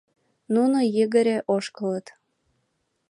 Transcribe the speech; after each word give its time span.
Нуно 0.53 0.79
йыгыре 0.95 1.37
ошкылыт. 1.55 2.05